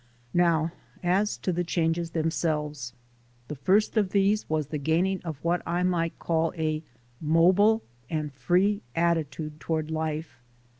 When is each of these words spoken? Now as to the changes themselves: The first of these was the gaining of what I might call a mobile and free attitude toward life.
Now 0.33 0.71
as 1.03 1.37
to 1.37 1.51
the 1.53 1.63
changes 1.63 2.09
themselves: 2.09 2.93
The 3.49 3.55
first 3.55 3.97
of 3.97 4.09
these 4.13 4.49
was 4.49 4.65
the 4.65 4.79
gaining 4.79 5.21
of 5.21 5.37
what 5.43 5.61
I 5.63 5.83
might 5.83 6.17
call 6.17 6.53
a 6.57 6.81
mobile 7.21 7.83
and 8.09 8.33
free 8.33 8.81
attitude 8.95 9.59
toward 9.59 9.91
life. 9.91 10.39